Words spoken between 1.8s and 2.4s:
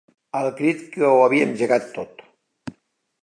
tot.